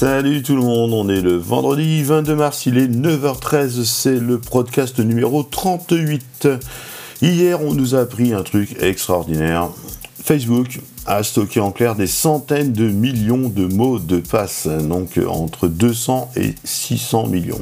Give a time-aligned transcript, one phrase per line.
[0.00, 4.38] Salut tout le monde, on est le vendredi 22 mars, il est 9h13, c'est le
[4.38, 6.48] podcast numéro 38.
[7.20, 9.68] Hier, on nous a appris un truc extraordinaire.
[10.24, 15.68] Facebook a stocké en clair des centaines de millions de mots de passe, donc entre
[15.68, 17.60] 200 et 600 millions.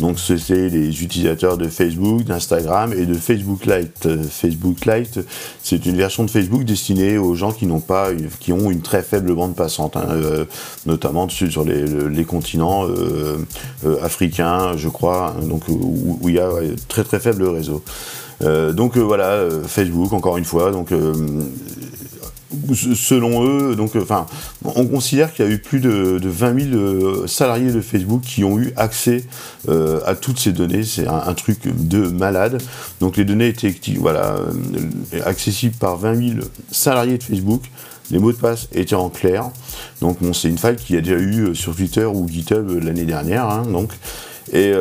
[0.00, 4.08] Donc c'est les utilisateurs de Facebook, d'Instagram et de Facebook Lite.
[4.30, 5.20] Facebook Lite,
[5.62, 8.08] c'est une version de Facebook destinée aux gens qui n'ont pas,
[8.40, 10.46] qui ont une très faible bande passante, hein, euh,
[10.86, 13.36] notamment sur les, continents euh,
[13.84, 16.50] euh, africains, je crois, hein, donc où, il y a
[16.88, 17.82] très très faible réseau.
[18.72, 20.92] donc voilà, Facebook encore une fois, donc
[22.74, 24.26] selon eux, donc, euh, enfin,
[24.64, 28.44] on considère qu'il y a eu plus de, 20 000 euh, salariés de Facebook qui
[28.44, 29.24] ont eu accès
[29.68, 30.82] euh, à toutes ces données.
[30.82, 32.60] C'est un, truc de malade.
[33.00, 34.36] Donc, les données étaient voilà,
[35.24, 37.62] accessibles par 20 000 salariés de Facebook.
[38.10, 39.50] Les mots de passe étaient en clair.
[40.00, 43.04] Donc, bon, c'est une faille qu'il y a déjà eu sur Twitter ou GitHub l'année
[43.04, 43.48] dernière.
[43.48, 43.92] Hein, donc,
[44.52, 44.72] et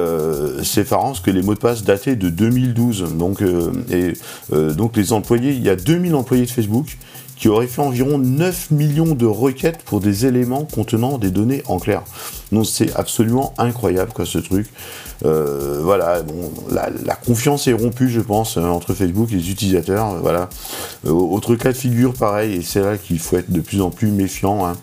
[0.63, 3.15] c'est effarant que les mots de passe dataient de 2012.
[3.15, 3.43] Donc,
[3.91, 4.13] et,
[4.51, 6.97] donc les employés, il y a 2000 employés de Facebook
[7.39, 11.79] qui aurait fait environ 9 millions de requêtes pour des éléments contenant des données en
[11.79, 12.03] clair.
[12.51, 14.67] Donc c'est absolument incroyable quoi ce truc.
[15.25, 20.13] Euh, voilà, bon, la, confiance est rompue, je pense, euh, entre Facebook et les utilisateurs.
[20.13, 20.49] Euh, voilà.
[21.05, 24.11] autre cas de figure, pareil, et c'est là qu'il faut être de plus en plus
[24.11, 24.65] méfiant.
[24.65, 24.77] Hein.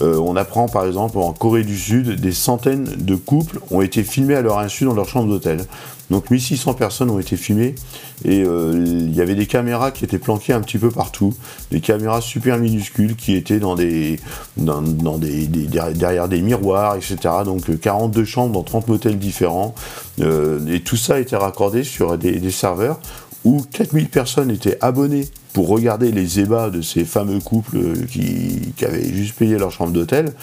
[0.00, 4.36] on apprend par exemple en Corée du Sud, des centaines de couples ont été filmés
[4.36, 5.66] à leur insu dans leur chambre d'hôtel.
[6.10, 7.76] Donc 1600 personnes ont été filmées
[8.24, 11.34] et euh, il y avait des caméras qui étaient planquées un petit peu partout,
[11.70, 14.18] des caméras super minuscules qui étaient dans des,
[14.56, 16.96] dans, des, derrière des miroirs.
[17.44, 19.74] Donc 42 chambres dans 30 hôtels différents
[20.20, 23.00] euh, et tout ça été raccordé sur des, serveurs
[23.44, 28.84] où 4000 personnes étaient abonnées pour regarder les ébats de ces fameux couples qui, qui
[28.84, 30.34] avaient juste payé leur chambre d'hôtel.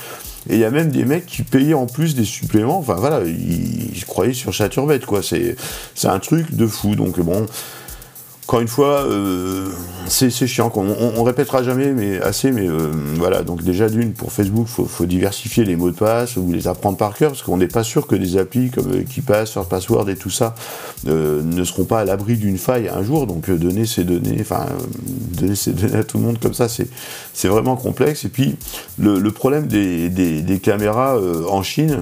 [0.49, 2.79] Et il y a même des mecs qui payaient en plus des suppléments.
[2.79, 5.21] Enfin voilà, ils, croyaient sur Chaturbette, quoi.
[5.21, 5.57] C'est
[6.05, 6.95] un truc de fou.
[6.95, 7.45] Donc bon,
[8.47, 9.67] encore une fois, euh,
[10.07, 10.71] c'est chiant.
[10.73, 10.87] On,
[11.17, 12.53] on, répétera jamais, mais assez.
[12.53, 13.43] Mais euh, voilà.
[13.43, 16.97] Donc déjà d'une pour Facebook, faut, faut diversifier les mots de passe ou les apprendre
[16.97, 20.09] par cœur, parce qu'on n'est pas sûr que des applis comme euh, KeePass, First Password
[20.09, 20.55] et tout ça
[21.03, 23.27] ne seront pas à l'abri d'une faille un jour.
[23.27, 24.65] Donc donner ces données, enfin
[25.37, 28.23] donner ces données à tout le monde comme ça, c'est vraiment complexe.
[28.23, 28.55] Et puis
[28.97, 31.19] le, problème des, des, caméras
[31.49, 31.99] en Chine,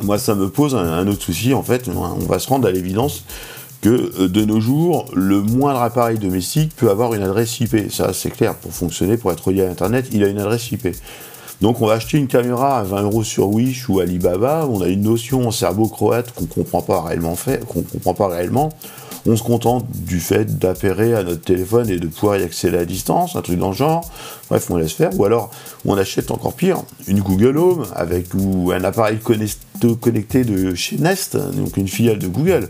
[0.00, 1.52] moi ça me pose un autre souci.
[1.52, 3.24] En fait, on va se rendre à l'évidence
[3.82, 7.90] que euh, de nos jours, le moindre appareil domestique peut avoir une adresse IP.
[7.90, 10.88] Ça, c'est clair, pour fonctionner, pour être relié à Internet, il a une adresse IP.
[11.60, 14.88] Donc on va acheter une caméra à 20 euros sur Wish ou Alibaba, on a
[14.88, 18.70] une notion en serbo-croate qu'on comprend pas réellement fait, qu'on comprend pas réellement.
[19.26, 22.84] On se contente du fait d'appairer à notre téléphone et de pouvoir y accéder à
[22.84, 24.10] distance, un truc dans le genre.
[24.50, 25.10] Bref, on laisse faire.
[25.18, 25.50] Ou alors,
[25.84, 31.36] on achète encore pire, une Google Home avec ou un appareil connecté de chez Nest,
[31.36, 32.68] donc une filiale de Google.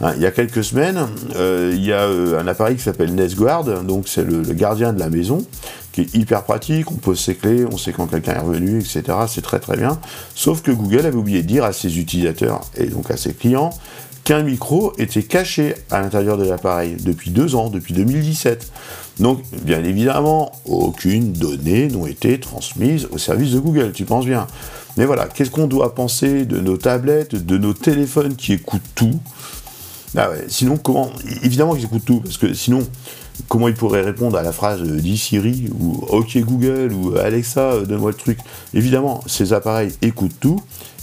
[0.00, 1.06] Hein, il y a quelques semaines,
[1.36, 4.92] euh, il y a euh, un appareil qui s'appelle Nest Guard, donc c'est le, gardien
[4.92, 5.44] de la maison,
[5.92, 9.02] qui est hyper pratique, on pose ses clés, on sait quand quelqu'un est revenu, etc.
[9.28, 9.98] C'est très très bien.
[10.34, 13.70] Sauf que Google avait oublié de dire à ses utilisateurs et donc à ses clients
[14.38, 18.70] micro était caché à l'intérieur de l'appareil depuis deux ans, depuis 2017.
[19.18, 24.46] Donc, bien évidemment, aucune donnée n'a été transmise au service de Google, tu penses bien.
[24.96, 29.18] Mais voilà, qu'est-ce qu'on doit penser de nos tablettes, de nos téléphones qui écoutent tout?
[30.16, 31.10] Ah Sinon, comment
[31.42, 32.86] Évidemment qu'ils écoutent tout, parce que sinon,
[33.48, 37.72] comment ils pourraient répondre à la phrase euh, dit Siri ou OK Google ou Alexa,
[37.72, 38.38] euh, donne-moi le truc
[38.74, 40.60] Évidemment, ces appareils écoutent tout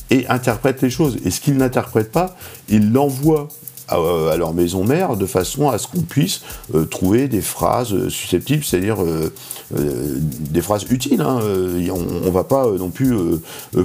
[0.09, 1.18] et interprètent les choses.
[1.25, 2.35] Et ce qu'ils n'interprètent pas,
[2.69, 3.50] ils l'envoient
[3.88, 6.41] à, leur maison mère de façon à ce qu'on puisse
[6.75, 9.31] euh, trouver des phrases euh, susceptibles, c'est-à-dire euh,
[9.72, 11.22] des phrases utiles.
[11.22, 11.40] Hein.
[11.41, 13.13] on, ne va pas non plus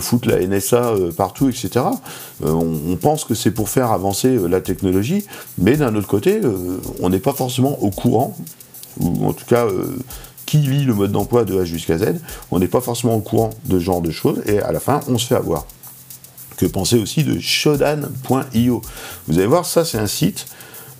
[0.00, 1.86] foutre la NSA partout, etc.
[2.42, 5.24] On, pense que c'est pour faire avancer la technologie,
[5.58, 6.40] mais d'un autre côté,
[7.00, 8.36] on n'est pas forcément au courant,
[9.00, 9.66] ou en tout cas
[10.46, 12.20] qui lit le mode d'emploi de A jusqu'à Z,
[12.52, 15.00] on n'est pas forcément au courant de ce genre de choses, et à la fin,
[15.08, 15.66] on se fait avoir
[16.62, 18.82] que penser aussi de shodan.io.
[19.26, 20.46] Vous allez voir, ça c'est un site.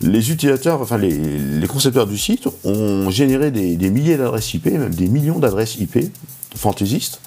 [0.01, 5.07] Les utilisateurs, enfin les, concepteurs du site ont généré des, milliers d'adresses IP, même des
[5.07, 6.13] millions d'adresses IP
[6.57, 7.21] fantaisistes.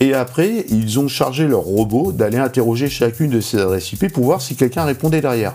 [0.00, 4.24] Et après, ils ont chargé leur robot d'aller interroger chacune de ces adresses IP pour
[4.24, 5.54] voir si quelqu'un répondait derrière.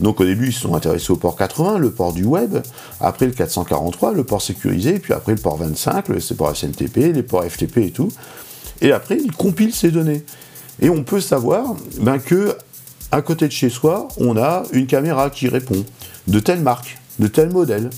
[0.00, 2.58] Donc au début, ils se sont intéressés au port 80, le port du web,
[3.00, 7.24] après le 443, le port sécurisé, puis après le port 25, le port SMTP, les
[7.24, 8.12] ports FTP et tout.
[8.80, 10.24] Et après, ils compilent ces données.
[10.80, 12.56] Et on peut savoir ben, que
[13.10, 15.84] à côté de chez soi, on a une caméra qui répond
[16.26, 16.98] de telle marque.
[17.18, 17.90] De tel modèle.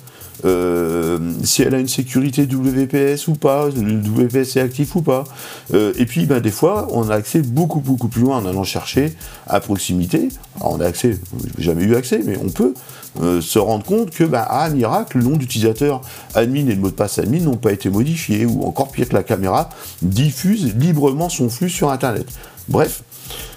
[0.45, 5.25] Euh, si elle a une sécurité WPS ou pas, le WPS est actif ou pas.
[5.73, 8.65] Euh, et puis, ben, des fois, on a accès beaucoup, beaucoup plus loin en allant
[8.65, 9.15] chercher
[9.47, 10.29] à proximité.
[10.61, 11.19] Alors, on a accès,
[11.59, 12.75] jamais eu accès, mais on peut
[13.23, 16.03] euh, se rendre compte que, ben, à miracle, le nom d'utilisateur
[16.35, 19.15] admin et le mot de passe admin n'ont pas été modifiés, ou encore pire que
[19.15, 19.71] la caméra
[20.03, 22.27] diffuse librement son flux sur Internet.
[22.69, 23.03] Bref,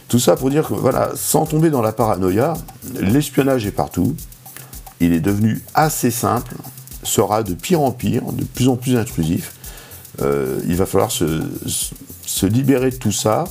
[0.07, 2.53] tout ça pour dire que, voilà, sans tomber dans la paranoïa,
[3.01, 4.15] l'espionnage est partout,
[4.99, 6.55] il est devenu assez simple,
[7.03, 9.53] sera de pire en pire, de plus en plus intrusif.
[10.21, 13.45] Euh, il va falloir se, libérer de tout ça,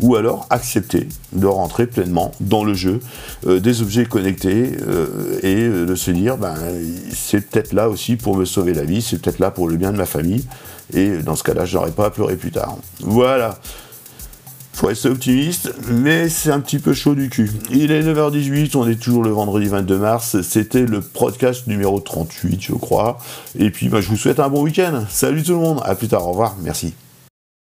[0.00, 3.00] ou alors accepter de rentrer pleinement dans le jeu
[3.46, 6.54] euh, des objets connectés euh, et de se dire, ben,
[7.12, 9.92] c'est peut-être là aussi pour me sauver la vie, c'est peut-être là pour le bien
[9.92, 10.44] de ma famille,
[10.92, 12.76] et dans ce cas-là, je n'aurai pas à pleurer plus tard.
[13.00, 13.58] Voilà
[14.80, 17.50] faut rester optimiste, mais c'est un petit peu chaud du cul.
[17.70, 22.62] Il est 9h18, on est toujours le vendredi 22 mars, c'était le podcast numéro 38,
[22.62, 23.18] je crois.
[23.58, 25.04] Et puis, bah, je vous souhaite un bon week-end.
[25.10, 26.94] Salut tout le monde, à plus tard, au revoir, merci.